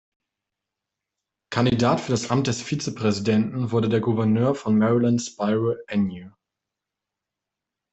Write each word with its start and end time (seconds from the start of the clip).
Kandidat 1.51 2.01
für 2.01 2.09
das 2.11 2.31
Amt 2.31 2.47
des 2.47 2.63
Vizepräsidenten 2.63 3.69
wurde 3.71 3.87
der 3.87 3.99
Gouverneur 3.99 4.55
von 4.55 4.75
Maryland 4.75 5.21
Spiro 5.21 5.75
Agnew. 5.87 6.31